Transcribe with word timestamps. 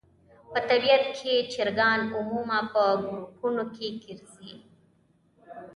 په 0.51 0.59
طبیعت 0.69 1.05
کې 1.17 1.33
چرګان 1.53 1.99
عموماً 2.17 2.59
په 2.73 2.83
ګروپونو 3.03 3.63
کې 3.75 3.87
ګرځي. 4.03 4.53